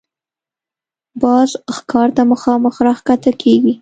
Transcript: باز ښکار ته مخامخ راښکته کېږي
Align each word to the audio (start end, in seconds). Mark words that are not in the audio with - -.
باز 1.21 1.49
ښکار 1.75 2.09
ته 2.15 2.23
مخامخ 2.31 2.75
راښکته 2.85 3.31
کېږي 3.41 3.69